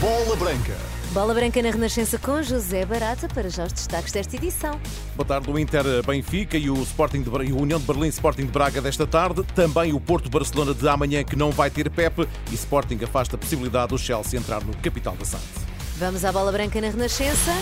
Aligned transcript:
Bola 0.00 0.34
Branca. 0.36 0.74
Bola 1.12 1.34
Branca 1.34 1.60
na 1.60 1.70
Renascença 1.70 2.18
com 2.18 2.42
José 2.42 2.86
Barata 2.86 3.28
para 3.28 3.50
já 3.50 3.64
os 3.64 3.72
destaques 3.72 4.12
desta 4.12 4.34
edição. 4.34 4.80
Boa 5.14 5.26
tarde, 5.26 5.50
o 5.50 5.58
Inter 5.58 5.84
Benfica 6.06 6.56
e 6.56 6.70
o, 6.70 6.82
Sporting 6.82 7.20
de, 7.20 7.28
e 7.44 7.52
o 7.52 7.60
União 7.60 7.78
de 7.78 7.84
Berlim 7.84 8.08
Sporting 8.08 8.46
de 8.46 8.52
Braga 8.52 8.80
desta 8.80 9.06
tarde. 9.06 9.42
Também 9.54 9.92
o 9.92 10.00
Porto 10.00 10.30
Barcelona 10.30 10.72
de 10.72 10.88
amanhã 10.88 11.22
que 11.22 11.36
não 11.36 11.50
vai 11.50 11.68
ter 11.68 11.90
Pepe 11.90 12.26
e 12.50 12.54
Sporting 12.54 12.98
afasta 13.02 13.36
a 13.36 13.38
possibilidade 13.38 13.88
do 13.88 13.98
Chelsea 13.98 14.40
entrar 14.40 14.64
no 14.64 14.74
capital 14.78 15.14
da 15.16 15.24
SAD. 15.26 15.42
Vamos 15.98 16.24
à 16.24 16.32
Bola 16.32 16.50
Branca 16.50 16.80
na 16.80 16.88
Renascença 16.88 17.52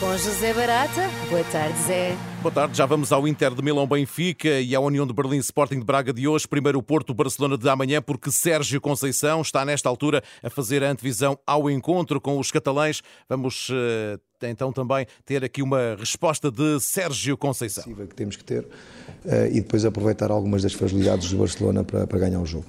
com 0.00 0.16
José 0.18 0.52
Barata. 0.52 1.08
Boa 1.30 1.44
tarde, 1.44 1.78
Zé. 1.86 2.16
Boa 2.42 2.52
tarde, 2.52 2.76
já 2.76 2.84
vamos 2.84 3.12
ao 3.12 3.26
Inter 3.26 3.54
de 3.54 3.62
Milão 3.62 3.86
Benfica 3.86 4.60
e 4.60 4.74
à 4.74 4.80
União 4.80 5.06
de 5.06 5.12
Berlim 5.12 5.38
Sporting 5.38 5.78
de 5.78 5.84
Braga 5.84 6.12
de 6.12 6.28
hoje. 6.28 6.46
Primeiro 6.46 6.78
o 6.78 6.82
Porto 6.82 7.14
Barcelona 7.14 7.56
de 7.56 7.68
amanhã, 7.68 8.02
porque 8.02 8.30
Sérgio 8.30 8.80
Conceição 8.80 9.40
está 9.40 9.64
nesta 9.64 9.88
altura 9.88 10.22
a 10.42 10.50
fazer 10.50 10.84
a 10.84 10.90
antevisão 10.90 11.38
ao 11.46 11.70
encontro 11.70 12.20
com 12.20 12.38
os 12.38 12.50
catalães. 12.50 13.02
Vamos 13.28 13.70
uh, 13.70 14.20
então 14.42 14.70
também 14.70 15.06
ter 15.24 15.42
aqui 15.42 15.62
uma 15.62 15.96
resposta 15.98 16.50
de 16.50 16.78
Sérgio 16.80 17.36
Conceição. 17.36 17.84
Que 17.84 18.14
temos 18.14 18.36
que 18.36 18.44
ter 18.44 18.64
uh, 18.64 19.46
e 19.50 19.60
depois 19.60 19.84
aproveitar 19.84 20.30
algumas 20.30 20.62
das 20.62 20.74
fragilidades 20.74 21.30
do 21.30 21.38
Barcelona 21.38 21.82
para, 21.82 22.06
para 22.06 22.18
ganhar 22.18 22.40
o 22.40 22.46
jogo. 22.46 22.66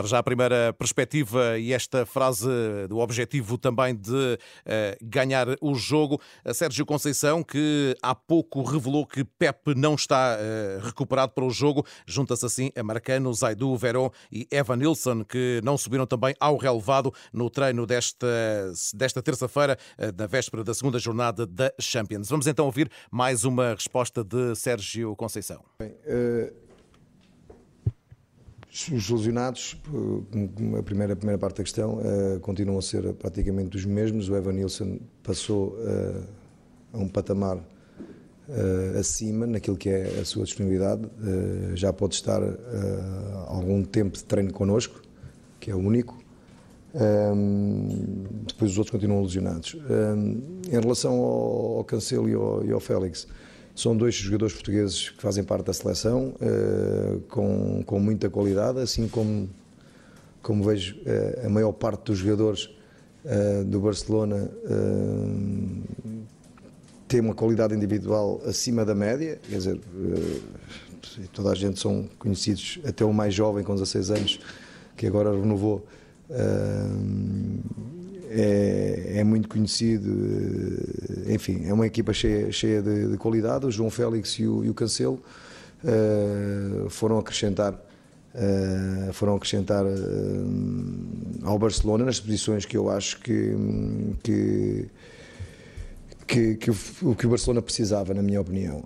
Para 0.00 0.08
já 0.08 0.18
a 0.18 0.22
primeira 0.22 0.72
perspectiva 0.78 1.58
e 1.58 1.74
esta 1.74 2.06
frase 2.06 2.48
do 2.88 3.00
objetivo 3.00 3.58
também 3.58 3.94
de 3.94 4.10
uh, 4.10 4.38
ganhar 5.02 5.46
o 5.60 5.74
jogo. 5.74 6.18
A 6.42 6.54
Sérgio 6.54 6.86
Conceição, 6.86 7.42
que 7.42 7.94
há 8.02 8.14
pouco 8.14 8.62
revelou 8.62 9.04
que 9.04 9.22
Pep 9.24 9.74
não 9.76 9.94
está 9.94 10.38
uh, 10.38 10.86
recuperado 10.86 11.32
para 11.32 11.44
o 11.44 11.50
jogo, 11.50 11.84
junta-se 12.06 12.46
assim 12.46 12.70
a 12.74 12.82
Marcano, 12.82 13.30
Zaidu, 13.34 13.76
Verón 13.76 14.08
e 14.32 14.48
Evan 14.50 14.76
Nilsson, 14.76 15.22
que 15.22 15.60
não 15.62 15.76
subiram 15.76 16.06
também 16.06 16.34
ao 16.40 16.56
relevado 16.56 17.12
no 17.30 17.50
treino 17.50 17.84
desta, 17.84 18.26
desta 18.94 19.20
terça-feira, 19.20 19.76
na 20.16 20.26
véspera 20.26 20.64
da 20.64 20.72
segunda 20.72 20.98
jornada 20.98 21.46
da 21.46 21.70
Champions. 21.78 22.30
Vamos 22.30 22.46
então 22.46 22.64
ouvir 22.64 22.90
mais 23.10 23.44
uma 23.44 23.74
resposta 23.74 24.24
de 24.24 24.54
Sérgio 24.54 25.14
Conceição. 25.14 25.62
Bem, 25.78 25.94
os 28.70 29.10
lesionados, 29.10 29.76
eh, 29.92 30.78
a 30.78 30.82
primeira, 30.82 31.14
a 31.14 31.16
primeira 31.16 31.38
parte 31.38 31.58
da 31.58 31.64
questão, 31.64 31.98
uh, 31.98 32.38
continuam 32.40 32.78
a 32.78 32.82
ser 32.82 33.12
praticamente 33.14 33.76
os 33.76 33.84
mesmos. 33.84 34.28
O 34.28 34.36
Evan 34.36 34.52
Nilsson 34.52 35.00
passou 35.24 35.70
uh, 35.70 36.24
a 36.92 36.98
um 36.98 37.08
patamar 37.08 37.56
uh, 37.56 38.98
acima 38.98 39.44
naquilo 39.44 39.76
que 39.76 39.88
é 39.88 40.20
a 40.20 40.24
sua 40.24 40.44
disponibilidade. 40.44 41.02
já 41.74 41.92
pode 41.92 42.14
estar 42.14 42.40
algum 43.48 43.82
tempo 43.82 44.16
de 44.16 44.24
treino 44.24 44.52
connosco, 44.52 45.02
que 45.58 45.70
é 45.70 45.74
o 45.74 45.78
único. 45.78 46.20
Um, 46.92 48.24
depois 48.46 48.72
os 48.72 48.78
outros 48.78 48.90
continuam 48.90 49.22
lesionados. 49.22 49.74
Um, 49.74 50.60
em 50.68 50.80
relação 50.80 51.14
ao, 51.14 51.78
ao 51.78 51.84
Cancelo 51.84 52.28
e 52.28 52.34
ao, 52.34 52.64
e 52.64 52.72
ao 52.72 52.80
Félix, 52.80 53.28
são 53.74 53.96
dois 53.96 54.14
jogadores 54.14 54.52
portugueses 54.52 55.10
que 55.10 55.22
fazem 55.22 55.44
parte 55.44 55.66
da 55.66 55.72
seleção, 55.72 56.34
uh, 56.40 57.20
com, 57.28 57.49
com 57.84 57.98
muita 57.98 58.28
qualidade, 58.30 58.80
assim 58.80 59.08
como, 59.08 59.48
como 60.42 60.64
vejo 60.64 60.96
uh, 60.96 61.46
a 61.46 61.48
maior 61.48 61.72
parte 61.72 62.04
dos 62.04 62.18
jogadores 62.18 62.70
uh, 63.24 63.64
do 63.64 63.80
Barcelona 63.80 64.50
tem 67.08 67.20
uma 67.20 67.34
qualidade 67.34 67.74
individual 67.74 68.40
acima 68.46 68.84
da 68.84 68.94
média, 68.94 69.40
quer 69.48 69.56
dizer, 69.56 69.80
toda 71.32 71.50
a 71.50 71.54
gente 71.56 71.80
são 71.80 72.08
conhecidos, 72.20 72.78
até 72.84 73.04
o 73.04 73.12
mais 73.12 73.34
jovem 73.34 73.64
com 73.64 73.74
16 73.74 74.10
anos, 74.12 74.40
que 74.96 75.08
agora 75.08 75.32
renovou 75.32 75.84
é, 78.32 79.14
é, 79.16 79.24
muito 79.24 79.48
conhecido, 79.48 80.08
eh, 81.26 81.34
enfim, 81.34 81.64
é 81.66 81.74
uma 81.74 81.84
equipa 81.84 82.12
cheia, 82.12 82.52
cheia 82.52 82.80
de, 82.80 83.08
de 83.08 83.16
qualidade. 83.16 83.66
O 83.66 83.72
João 83.72 83.90
Félix 83.90 84.38
e 84.38 84.46
o, 84.46 84.64
e 84.64 84.70
o 84.70 84.74
Cancelo 84.74 85.20
foram 86.88 87.18
acrescentar. 87.18 87.74
Uh, 88.32 89.12
foram 89.12 89.34
acrescentar 89.34 89.84
uh, 89.84 89.88
ao 91.42 91.58
Barcelona 91.58 92.04
nas 92.04 92.20
posições 92.20 92.64
que 92.64 92.76
eu 92.76 92.88
acho 92.88 93.18
que, 93.18 93.56
que, 94.22 94.88
que, 96.28 96.54
que, 96.54 96.70
o, 96.70 97.16
que 97.16 97.26
o 97.26 97.28
Barcelona 97.28 97.60
precisava, 97.60 98.14
na 98.14 98.22
minha 98.22 98.40
opinião. 98.40 98.84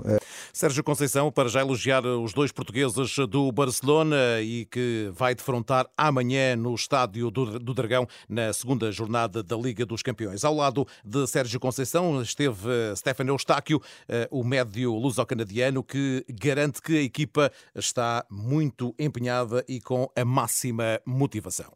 Sérgio 0.54 0.84
Conceição, 0.84 1.32
para 1.32 1.48
já 1.48 1.62
elogiar 1.62 2.06
os 2.06 2.32
dois 2.32 2.52
portugueses 2.52 3.16
do 3.28 3.50
Barcelona 3.50 4.40
e 4.40 4.64
que 4.66 5.10
vai 5.12 5.34
defrontar 5.34 5.84
amanhã 5.96 6.54
no 6.54 6.72
estádio 6.76 7.28
do 7.28 7.74
Dragão 7.74 8.06
na 8.28 8.52
segunda 8.52 8.92
jornada 8.92 9.42
da 9.42 9.56
Liga 9.56 9.84
dos 9.84 10.00
Campeões. 10.00 10.44
Ao 10.44 10.54
lado 10.54 10.86
de 11.04 11.26
Sérgio 11.26 11.58
Conceição 11.58 12.22
esteve 12.22 12.68
eh, 12.70 12.94
Stefano 12.94 13.32
Eustáquio, 13.32 13.82
eh, 14.08 14.28
o 14.30 14.44
médio 14.44 14.94
luso-canadiano, 14.94 15.82
que 15.82 16.24
garante 16.30 16.80
que 16.80 16.98
a 16.98 17.02
equipa 17.02 17.50
está 17.74 18.24
muito 18.30 18.94
empenhada 18.96 19.64
e 19.68 19.80
com 19.80 20.08
a 20.14 20.24
máxima 20.24 21.00
motivação. 21.04 21.72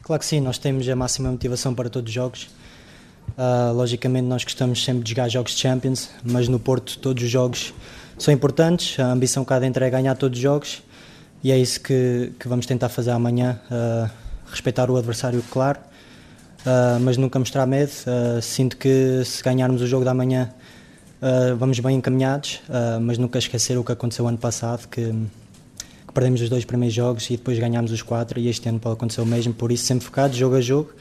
Claro 0.00 0.20
que 0.20 0.26
sim, 0.26 0.40
nós 0.40 0.56
temos 0.56 0.88
a 0.88 0.96
máxima 0.96 1.30
motivação 1.30 1.74
para 1.74 1.90
todos 1.90 2.08
os 2.08 2.14
jogos. 2.14 2.48
Uh, 3.36 3.74
logicamente 3.74 4.26
nós 4.26 4.42
gostamos 4.42 4.82
sempre 4.82 5.02
de 5.02 5.10
jogar 5.10 5.28
jogos 5.28 5.52
de 5.52 5.60
Champions, 5.60 6.08
mas 6.24 6.48
no 6.48 6.58
Porto 6.58 6.98
todos 6.98 7.22
os 7.22 7.28
jogos 7.28 7.74
são 8.18 8.32
importantes. 8.32 8.98
A 8.98 9.12
ambição 9.12 9.44
cada 9.44 9.66
entre 9.66 9.84
é 9.84 9.90
ganhar 9.90 10.14
todos 10.16 10.38
os 10.38 10.42
jogos 10.42 10.82
e 11.42 11.52
é 11.52 11.58
isso 11.58 11.80
que, 11.80 12.32
que 12.38 12.48
vamos 12.48 12.66
tentar 12.66 12.88
fazer 12.88 13.10
amanhã. 13.10 13.60
Uh, 13.70 14.10
respeitar 14.50 14.90
o 14.90 14.96
adversário, 14.96 15.42
claro, 15.50 15.78
uh, 15.80 17.00
mas 17.00 17.16
nunca 17.16 17.38
mostrar 17.38 17.66
medo. 17.66 17.90
Uh, 17.90 18.40
sinto 18.40 18.76
que 18.76 19.22
se 19.24 19.42
ganharmos 19.42 19.82
o 19.82 19.86
jogo 19.86 20.04
da 20.04 20.14
manhã 20.14 20.50
vamos 21.58 21.80
bem 21.80 21.96
encaminhados, 21.96 22.60
mas 23.00 23.16
nunca 23.16 23.38
esquecer 23.38 23.76
o 23.78 23.82
que 23.82 23.90
aconteceu 23.90 24.28
ano 24.28 24.36
passado, 24.36 24.86
que, 24.86 25.00
que, 25.00 26.12
perdemos 26.12 26.42
os 26.42 26.50
dois 26.50 26.64
primeiros 26.64 26.94
jogos 26.94 27.28
e 27.30 27.38
depois 27.38 27.58
ganhámos 27.58 27.90
os 27.90 28.02
quatro 28.02 28.38
e 28.38 28.48
este 28.48 28.68
ano 28.68 28.78
pode 28.78 28.96
acontecer 28.96 29.22
o 29.22 29.26
mesmo, 29.26 29.52
por 29.54 29.72
isso 29.72 29.86
sempre 29.86 30.04
focado, 30.04 30.36
jogo 30.36 30.56
a 30.56 30.60
jogo 30.60 30.92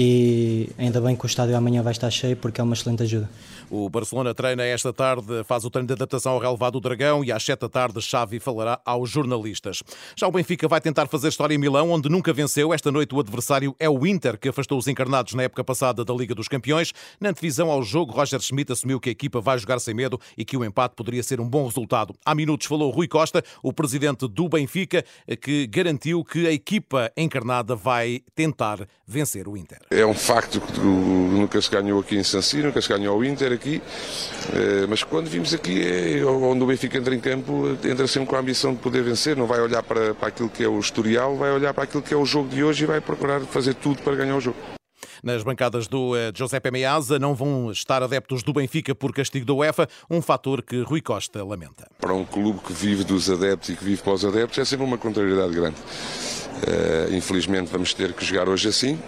e 0.00 0.70
ainda 0.78 1.00
bem 1.00 1.16
que 1.16 1.24
o 1.24 1.26
estádio 1.26 1.56
amanhã 1.56 1.82
vai 1.82 1.90
estar 1.90 2.08
cheio 2.08 2.36
porque 2.36 2.60
é 2.60 2.64
uma 2.64 2.74
excelente 2.74 3.02
ajuda. 3.02 3.28
O 3.68 3.90
Barcelona 3.90 4.32
treina 4.32 4.62
esta 4.62 4.92
tarde, 4.92 5.42
faz 5.44 5.64
o 5.64 5.70
treino 5.70 5.88
de 5.88 5.92
adaptação 5.92 6.34
ao 6.34 6.38
relevado 6.38 6.74
do 6.74 6.80
Dragão 6.80 7.24
e 7.24 7.32
às 7.32 7.42
7 7.42 7.58
da 7.58 7.68
tarde 7.68 8.00
Xavi 8.00 8.38
falará 8.38 8.80
aos 8.84 9.10
jornalistas. 9.10 9.82
Já 10.14 10.28
o 10.28 10.30
Benfica 10.30 10.68
vai 10.68 10.80
tentar 10.80 11.08
fazer 11.08 11.26
história 11.26 11.52
em 11.52 11.58
Milão, 11.58 11.90
onde 11.90 12.08
nunca 12.08 12.32
venceu. 12.32 12.72
Esta 12.72 12.92
noite 12.92 13.12
o 13.12 13.18
adversário 13.18 13.74
é 13.76 13.90
o 13.90 14.06
Inter, 14.06 14.38
que 14.38 14.48
afastou 14.48 14.78
os 14.78 14.86
encarnados 14.86 15.34
na 15.34 15.42
época 15.42 15.64
passada 15.64 16.04
da 16.04 16.14
Liga 16.14 16.32
dos 16.32 16.46
Campeões. 16.46 16.94
Na 17.20 17.30
antevisão 17.30 17.68
ao 17.68 17.82
jogo, 17.82 18.12
Roger 18.12 18.40
Schmidt 18.40 18.70
assumiu 18.70 19.00
que 19.00 19.08
a 19.08 19.12
equipa 19.12 19.40
vai 19.40 19.58
jogar 19.58 19.80
sem 19.80 19.94
medo 19.94 20.20
e 20.36 20.44
que 20.44 20.56
o 20.56 20.64
empate 20.64 20.94
poderia 20.94 21.24
ser 21.24 21.40
um 21.40 21.48
bom 21.48 21.66
resultado. 21.66 22.14
Há 22.24 22.36
minutos 22.36 22.68
falou 22.68 22.92
Rui 22.92 23.08
Costa, 23.08 23.42
o 23.64 23.72
presidente 23.72 24.28
do 24.28 24.48
Benfica, 24.48 25.04
que 25.42 25.66
garantiu 25.66 26.24
que 26.24 26.46
a 26.46 26.52
equipa 26.52 27.10
encarnada 27.16 27.74
vai 27.74 28.22
tentar 28.36 28.86
vencer 29.04 29.48
o 29.48 29.56
Inter. 29.56 29.87
É 29.90 30.04
um 30.04 30.12
facto 30.12 30.60
que 30.60 30.80
nunca 30.80 31.60
se 31.62 31.70
ganhou 31.70 31.98
aqui 31.98 32.16
em 32.16 32.22
San 32.22 32.42
Siro, 32.42 32.66
nunca 32.66 32.82
se 32.82 32.88
ganhou 32.88 33.14
ao 33.14 33.24
Inter 33.24 33.52
aqui, 33.52 33.80
eh, 34.52 34.86
mas 34.86 35.02
quando 35.02 35.28
vimos 35.28 35.54
aqui, 35.54 35.80
é 35.82 36.24
onde 36.26 36.62
o 36.62 36.66
Benfica 36.66 36.98
entra 36.98 37.14
em 37.14 37.20
campo, 37.20 37.68
entra 37.82 38.06
sempre 38.06 38.28
com 38.28 38.36
a 38.36 38.40
ambição 38.40 38.74
de 38.74 38.80
poder 38.80 39.02
vencer, 39.02 39.34
não 39.34 39.46
vai 39.46 39.60
olhar 39.62 39.82
para, 39.82 40.14
para 40.14 40.28
aquilo 40.28 40.50
que 40.50 40.62
é 40.62 40.68
o 40.68 40.78
historial, 40.78 41.36
vai 41.36 41.50
olhar 41.52 41.72
para 41.72 41.84
aquilo 41.84 42.02
que 42.02 42.12
é 42.12 42.16
o 42.16 42.24
jogo 42.26 42.50
de 42.50 42.62
hoje 42.62 42.84
e 42.84 42.86
vai 42.86 43.00
procurar 43.00 43.40
fazer 43.40 43.74
tudo 43.74 44.02
para 44.02 44.14
ganhar 44.14 44.36
o 44.36 44.40
jogo. 44.40 44.58
Nas 45.22 45.42
bancadas 45.42 45.88
do 45.88 46.14
eh, 46.14 46.32
Giuseppe 46.34 46.70
Meazza 46.70 47.18
não 47.18 47.34
vão 47.34 47.72
estar 47.72 48.02
adeptos 48.02 48.42
do 48.42 48.52
Benfica 48.52 48.94
por 48.94 49.12
castigo 49.14 49.46
da 49.46 49.54
UEFA, 49.54 49.88
um 50.10 50.20
fator 50.20 50.62
que 50.62 50.82
Rui 50.82 51.00
Costa 51.00 51.42
lamenta. 51.42 51.88
Para 52.08 52.16
um 52.16 52.24
clube 52.24 52.60
que 52.60 52.72
vive 52.72 53.04
dos 53.04 53.28
adeptos 53.28 53.68
e 53.68 53.76
que 53.76 53.84
vive 53.84 54.00
para 54.00 54.14
os 54.14 54.24
adeptos 54.24 54.56
é 54.56 54.64
sempre 54.64 54.86
uma 54.86 54.96
contrariedade 54.96 55.52
grande. 55.52 55.76
Uh, 55.76 57.14
infelizmente 57.14 57.70
vamos 57.70 57.92
ter 57.92 58.14
que 58.14 58.24
jogar 58.24 58.48
hoje 58.48 58.66
assim, 58.66 58.98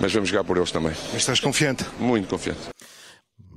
mas 0.00 0.10
vamos 0.10 0.30
jogar 0.30 0.42
por 0.42 0.56
eles 0.56 0.72
também. 0.72 0.92
Mas 1.12 1.16
estás 1.16 1.38
confiante? 1.38 1.84
Muito 1.98 2.26
confiante. 2.28 2.70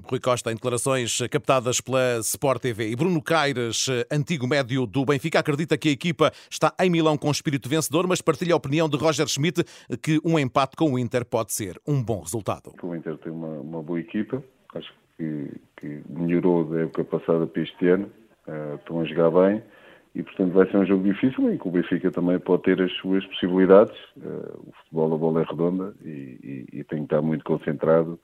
Rui 0.04 0.20
Costa, 0.20 0.52
em 0.52 0.56
declarações 0.56 1.18
captadas 1.32 1.80
pela 1.80 2.20
Sport 2.20 2.62
TV. 2.62 2.90
E 2.90 2.96
Bruno 2.98 3.22
Caires, 3.22 3.88
antigo 4.12 4.46
médio 4.46 4.86
do 4.86 5.06
Benfica, 5.06 5.40
acredita 5.40 5.78
que 5.78 5.88
a 5.88 5.92
equipa 5.94 6.34
está 6.52 6.74
em 6.82 6.90
Milão 6.90 7.18
com 7.18 7.32
espírito 7.32 7.70
vencedor, 7.70 8.06
mas 8.06 8.20
partilha 8.20 8.54
a 8.54 8.58
opinião 8.58 8.90
de 8.90 8.98
Roger 8.98 9.30
Schmidt 9.30 9.64
que 10.02 10.20
um 10.26 10.38
empate 10.38 10.76
com 10.76 10.92
o 10.92 11.00
Inter 11.00 11.24
pode 11.24 11.54
ser 11.54 11.80
um 11.88 12.04
bom 12.04 12.20
resultado. 12.20 12.74
O 12.84 12.94
Inter 12.94 13.18
tem 13.20 13.32
uma, 13.32 13.62
uma 13.62 13.82
boa 13.82 14.02
equipa, 14.02 14.44
acho 14.76 14.92
que, 15.18 15.48
que, 15.78 16.02
melhorou 16.10 16.66
da 16.66 16.82
época 16.82 17.06
passada 17.06 17.48
para 17.48 17.62
este 17.62 17.88
ano, 17.88 18.12
uh, 18.48 18.76
estão 18.76 19.02
a 19.02 19.06
jogar 19.06 19.32
bem 19.32 19.64
e 20.16 20.22
portanto 20.22 20.54
vai 20.54 20.70
ser 20.70 20.78
um 20.78 20.86
jogo 20.86 21.04
difícil 21.04 21.52
em 21.52 21.58
que 21.58 21.68
o 21.68 21.72
Benfica 21.72 22.12
também 22.12 22.40
pode 22.40 22.64
ter 22.64 22.82
as 22.82 22.92
suas 22.98 23.26
possibilidades. 23.26 23.98
Uh, 24.18 24.68
o 24.68 24.72
futebol, 24.84 25.14
a 25.14 25.18
bola 25.18 25.42
é 25.42 25.46
redonda 25.46 25.94
e, 26.04 26.10
e, 26.10 26.80
e 26.80 26.84
tem 26.84 27.00
que 27.00 27.06
estar 27.06 27.22
muito 27.22 27.44
concentrado 27.44 28.20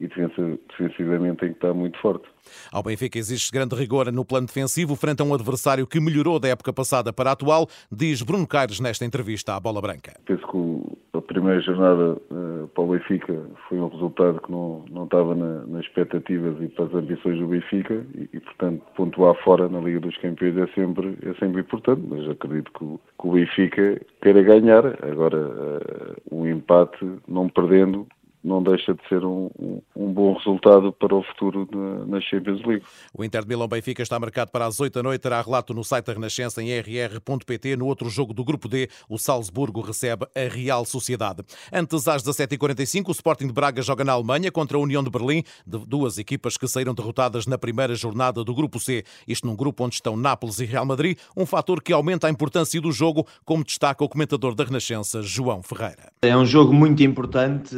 e 0.00 0.08
defensivamente 0.08 1.38
tem 1.38 1.50
que 1.50 1.56
estar 1.56 1.72
muito 1.72 1.98
forte. 2.00 2.26
Ao 2.72 2.82
Benfica 2.82 3.18
existe 3.18 3.52
grande 3.52 3.74
rigor 3.76 4.10
no 4.10 4.24
plano 4.24 4.46
defensivo 4.46 4.96
frente 4.96 5.22
a 5.22 5.24
um 5.24 5.32
adversário 5.32 5.86
que 5.86 6.00
melhorou 6.00 6.40
da 6.40 6.48
época 6.48 6.72
passada 6.72 7.12
para 7.12 7.30
a 7.30 7.32
atual, 7.32 7.68
diz 7.90 8.20
Bruno 8.22 8.46
Caires 8.46 8.80
nesta 8.80 9.04
entrevista 9.04 9.54
à 9.54 9.60
Bola 9.60 9.80
Branca. 9.80 10.14
Penso 10.24 10.46
que 10.46 11.13
primeira 11.26 11.60
jornada 11.60 12.16
uh, 12.30 12.68
para 12.74 12.84
o 12.84 12.88
Benfica 12.88 13.40
foi 13.68 13.78
um 13.78 13.88
resultado 13.88 14.40
que 14.40 14.50
não, 14.50 14.84
não 14.90 15.04
estava 15.04 15.34
na, 15.34 15.66
nas 15.66 15.84
expectativas 15.84 16.56
e 16.60 16.68
para 16.68 16.84
as 16.86 16.94
ambições 16.94 17.38
do 17.38 17.46
Benfica 17.46 18.04
e, 18.14 18.28
e, 18.32 18.40
portanto, 18.40 18.82
pontuar 18.96 19.34
fora 19.42 19.68
na 19.68 19.80
Liga 19.80 20.00
dos 20.00 20.16
Campeões 20.18 20.56
é 20.56 20.66
sempre, 20.68 21.18
é 21.22 21.34
sempre 21.34 21.60
importante, 21.60 22.02
mas 22.08 22.28
acredito 22.28 22.70
que 22.72 22.84
o, 22.84 23.00
que 23.20 23.28
o 23.28 23.32
Benfica 23.32 24.00
queira 24.22 24.42
ganhar. 24.42 24.86
Agora, 25.04 25.38
uh, 25.38 26.16
um 26.30 26.46
empate, 26.46 27.04
não 27.26 27.48
perdendo, 27.48 28.06
não 28.44 28.62
deixa 28.62 28.92
de 28.92 29.00
ser 29.08 29.24
um, 29.24 29.50
um, 29.58 29.80
um, 29.96 30.12
bom 30.12 30.34
resultado 30.34 30.92
para 30.92 31.14
o 31.14 31.22
futuro 31.22 31.66
na, 31.72 32.04
na 32.06 32.20
Champions 32.20 32.62
League. 32.64 32.84
O 33.16 33.24
Inter 33.24 33.42
de 33.42 33.48
Milão 33.48 33.66
Benfica 33.66 34.02
está 34.02 34.20
marcado 34.20 34.50
para 34.50 34.66
as 34.66 34.78
8 34.78 34.92
da 34.92 35.02
noite. 35.02 35.22
Terá 35.22 35.40
relato 35.40 35.72
no 35.72 35.82
site 35.82 36.04
da 36.04 36.12
Renascença 36.12 36.62
em 36.62 36.68
rr.pt. 36.78 37.76
No 37.76 37.86
outro 37.86 38.10
jogo 38.10 38.34
do 38.34 38.44
Grupo 38.44 38.68
D, 38.68 38.88
o 39.08 39.18
Salzburgo 39.18 39.80
recebe 39.80 40.26
a 40.34 40.54
Real 40.54 40.84
Sociedade. 40.84 41.42
Antes, 41.72 42.06
às 42.06 42.22
17h45, 42.22 43.08
o 43.08 43.12
Sporting 43.12 43.46
de 43.46 43.52
Braga 43.52 43.80
joga 43.80 44.04
na 44.04 44.12
Alemanha 44.12 44.52
contra 44.52 44.76
a 44.76 44.80
União 44.80 45.02
de 45.02 45.10
Berlim, 45.10 45.42
de 45.66 45.78
duas 45.86 46.18
equipas 46.18 46.58
que 46.58 46.68
saíram 46.68 46.92
derrotadas 46.92 47.46
na 47.46 47.56
primeira 47.56 47.94
jornada 47.94 48.44
do 48.44 48.54
Grupo 48.54 48.78
C. 48.78 49.04
Isto 49.26 49.46
num 49.46 49.56
grupo 49.56 49.84
onde 49.84 49.94
estão 49.94 50.16
Nápoles 50.16 50.58
e 50.58 50.66
Real 50.66 50.84
Madrid, 50.84 51.18
um 51.34 51.46
fator 51.46 51.82
que 51.82 51.92
aumenta 51.92 52.26
a 52.26 52.30
importância 52.30 52.78
do 52.80 52.92
jogo, 52.92 53.26
como 53.44 53.64
destaca 53.64 54.04
o 54.04 54.08
comentador 54.08 54.54
da 54.54 54.64
Renascença, 54.64 55.22
João 55.22 55.62
Ferreira. 55.62 56.12
É 56.20 56.36
um 56.36 56.44
jogo 56.44 56.74
muito 56.74 57.02
importante 57.02 57.74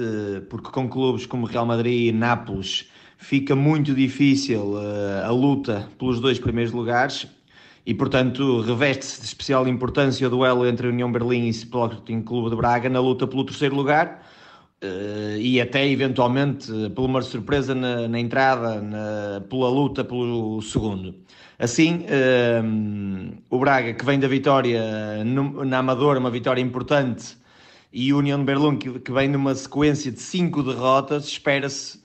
porque 0.56 0.70
com 0.70 0.88
clubes 0.88 1.26
como 1.26 1.47
Real 1.47 1.67
Madrid 1.67 2.08
e 2.08 2.12
Nápoles 2.12 2.88
fica 3.19 3.55
muito 3.55 3.94
difícil 3.94 4.75
uh, 4.75 5.25
a 5.25 5.31
luta 5.31 5.88
pelos 5.99 6.19
dois 6.20 6.38
primeiros 6.38 6.73
lugares 6.73 7.26
e, 7.85 7.94
portanto, 7.94 8.62
reveste-se 8.62 9.20
de 9.20 9.26
especial 9.26 9.69
importância 9.69 10.26
o 10.26 10.31
duelo 10.31 10.67
entre 10.67 10.87
a 10.87 10.91
União 10.91 11.11
Berlim 11.12 11.44
e 11.44 11.50
Sporting 11.50 12.23
Clube 12.23 12.50
de 12.50 12.56
Braga 12.56 12.88
na 12.88 13.00
luta 13.00 13.26
pelo 13.26 13.44
terceiro 13.44 13.76
lugar 13.76 14.26
uh, 14.82 15.38
e 15.38 15.61
até, 15.61 15.87
eventualmente, 15.88 16.73
por 16.94 17.05
uma 17.05 17.20
surpresa 17.20 17.75
na, 17.75 18.08
na 18.08 18.19
entrada, 18.19 18.81
na, 18.81 19.43
pela 19.49 19.69
luta 19.69 20.03
pelo 20.03 20.61
segundo. 20.62 21.14
Assim, 21.58 22.05
uh, 22.06 23.37
o 23.50 23.58
Braga, 23.58 23.94
que 23.94 24.05
vem 24.05 24.19
da 24.19 24.29
vitória 24.29 24.82
na 25.25 25.79
Amadora, 25.79 26.19
uma 26.19 26.31
vitória 26.31 26.61
importante, 26.61 27.37
e 27.98 28.12
União 28.12 28.38
de 28.38 28.44
Berlim, 28.44 28.76
que, 28.76 28.98
que 28.98 29.10
vem 29.10 29.26
numa 29.26 29.54
sequência 29.54 30.12
de 30.12 30.20
cinco 30.20 30.62
derrotas, 30.62 31.25
espera-se 31.28 31.98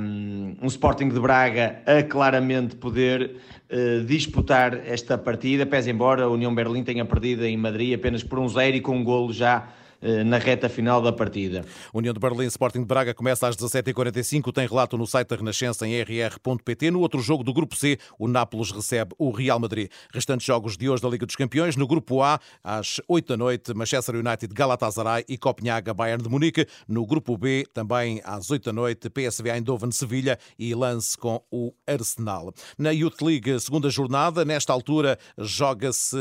um, 0.00 0.66
Sporting 0.66 1.10
de 1.10 1.20
Braga 1.20 1.82
a 1.84 2.02
claramente 2.02 2.74
poder 2.74 3.36
uh, 3.70 4.02
disputar 4.06 4.74
esta 4.86 5.18
partida, 5.18 5.66
pese 5.66 5.90
embora 5.90 6.24
a 6.24 6.28
União 6.30 6.54
Berlim 6.54 6.82
tenha 6.82 7.04
perdido 7.04 7.44
em 7.44 7.54
Madrid 7.54 7.94
apenas 7.94 8.22
por 8.22 8.38
um 8.38 8.48
zero 8.48 8.76
e 8.76 8.80
com 8.80 8.96
um 8.96 9.04
golo 9.04 9.30
já 9.30 9.68
na 10.24 10.38
reta 10.38 10.68
final 10.68 11.00
da 11.00 11.12
partida. 11.12 11.64
União 11.92 12.12
de 12.12 12.20
Berlim 12.20 12.46
Sporting 12.46 12.80
de 12.80 12.86
Braga 12.86 13.14
começa 13.14 13.48
às 13.48 13.56
17h45, 13.56 14.52
tem 14.52 14.66
relato 14.66 14.98
no 14.98 15.06
site 15.06 15.28
da 15.28 15.36
Renascença 15.36 15.86
em 15.86 16.00
rr.pt. 16.00 16.90
No 16.90 17.00
outro 17.00 17.20
jogo 17.20 17.42
do 17.42 17.52
Grupo 17.52 17.74
C, 17.76 17.98
o 18.18 18.28
Nápoles 18.28 18.70
recebe 18.70 19.14
o 19.18 19.30
Real 19.30 19.58
Madrid. 19.58 19.90
Restantes 20.12 20.46
jogos 20.46 20.76
de 20.76 20.88
hoje 20.88 21.02
da 21.02 21.08
Liga 21.08 21.26
dos 21.26 21.36
Campeões, 21.36 21.76
no 21.76 21.86
Grupo 21.86 22.22
A, 22.22 22.38
às 22.62 23.00
8 23.08 23.28
da 23.28 23.36
noite, 23.36 23.74
Manchester 23.74 24.16
United 24.16 24.52
Galatasaray 24.52 25.24
e 25.28 25.38
Copenhaga 25.38 25.94
Bayern 25.94 26.22
de 26.22 26.28
Munique. 26.28 26.66
No 26.86 27.06
Grupo 27.06 27.36
B, 27.36 27.66
também 27.72 28.20
às 28.24 28.50
8 28.50 28.64
da 28.64 28.72
noite, 28.72 29.08
PSV 29.08 29.50
Eindhoven 29.50 29.90
Sevilha 29.90 30.38
e 30.58 30.74
Lance 30.74 31.16
com 31.16 31.42
o 31.50 31.72
Arsenal. 31.86 32.52
Na 32.78 32.90
Youth 32.90 33.22
League, 33.22 33.58
segunda 33.60 33.88
jornada, 33.88 34.44
nesta 34.44 34.72
altura 34.72 35.18
joga-se 35.38 36.16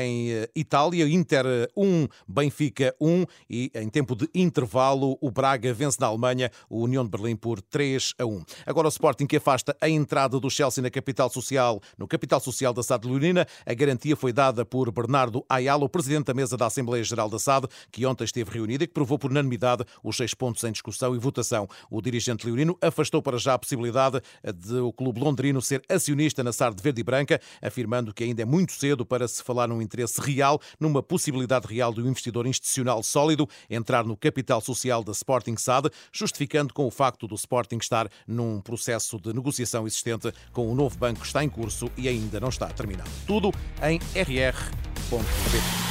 em 0.00 0.28
Itália, 0.54 1.08
Inter 1.08 1.44
1, 1.76 2.08
Benfica 2.26 2.94
1. 3.00 3.17
1 3.18 3.26
e 3.48 3.70
em 3.74 3.88
tempo 3.88 4.14
de 4.14 4.28
intervalo 4.34 5.16
o 5.20 5.30
Braga 5.30 5.72
vence 5.72 5.98
na 6.00 6.06
Alemanha 6.06 6.50
o 6.68 6.82
União 6.82 7.04
de 7.04 7.10
Berlim 7.10 7.36
por 7.36 7.60
3 7.60 8.14
a 8.18 8.26
1. 8.26 8.44
Agora 8.66 8.86
o 8.86 8.90
Sporting 8.90 9.26
que 9.26 9.36
afasta 9.36 9.76
a 9.80 9.88
entrada 9.88 10.38
do 10.38 10.50
Chelsea 10.50 10.82
na 10.82 10.90
capital 10.90 11.30
social, 11.30 11.80
no 11.96 12.06
capital 12.06 12.40
social 12.40 12.72
da 12.72 12.82
SAD 12.82 13.06
Leonina. 13.06 13.46
A 13.64 13.74
garantia 13.74 14.16
foi 14.16 14.32
dada 14.32 14.64
por 14.64 14.90
Bernardo 14.90 15.44
Ayala, 15.48 15.84
o 15.84 15.88
presidente 15.88 16.26
da 16.26 16.34
mesa 16.34 16.56
da 16.56 16.66
Assembleia 16.66 17.02
Geral 17.04 17.28
da 17.28 17.38
SAD, 17.38 17.66
que 17.90 18.04
ontem 18.06 18.24
esteve 18.24 18.50
reunida 18.50 18.84
e 18.84 18.86
que 18.86 18.92
provou 18.92 19.18
por 19.18 19.30
unanimidade 19.30 19.84
os 20.02 20.16
seis 20.16 20.34
pontos 20.34 20.62
em 20.64 20.72
discussão 20.72 21.14
e 21.14 21.18
votação. 21.18 21.68
O 21.90 22.00
dirigente 22.00 22.46
leonino 22.46 22.76
afastou 22.80 23.22
para 23.22 23.38
já 23.38 23.54
a 23.54 23.58
possibilidade 23.58 24.20
de 24.54 24.78
o 24.78 24.92
clube 24.92 25.20
londrino 25.20 25.60
ser 25.60 25.82
acionista 25.88 26.42
na 26.42 26.52
SAD 26.52 26.82
verde 26.82 27.00
e 27.00 27.04
branca, 27.04 27.40
afirmando 27.62 28.12
que 28.12 28.24
ainda 28.24 28.42
é 28.42 28.44
muito 28.44 28.72
cedo 28.72 29.04
para 29.04 29.26
se 29.26 29.42
falar 29.42 29.68
num 29.68 29.82
interesse 29.82 30.20
real, 30.20 30.60
numa 30.78 31.02
possibilidade 31.02 31.66
real 31.66 31.92
do 31.92 32.06
investidor 32.06 32.46
institucional 32.46 33.02
sólido 33.08 33.48
entrar 33.68 34.04
no 34.04 34.16
capital 34.16 34.60
social 34.60 35.02
da 35.02 35.12
Sporting 35.12 35.56
SAD, 35.56 35.90
justificando 36.12 36.72
com 36.72 36.86
o 36.86 36.90
facto 36.90 37.26
do 37.26 37.34
Sporting 37.34 37.78
estar 37.78 38.08
num 38.26 38.60
processo 38.60 39.18
de 39.18 39.32
negociação 39.32 39.86
existente 39.86 40.32
com 40.52 40.70
o 40.70 40.74
novo 40.74 40.96
banco 40.98 41.20
que 41.20 41.26
está 41.26 41.42
em 41.42 41.48
curso 41.48 41.90
e 41.96 42.08
ainda 42.08 42.38
não 42.38 42.48
está 42.48 42.66
terminado. 42.68 43.10
Tudo 43.26 43.50
em 43.82 43.98
rr.pt. 44.14 45.87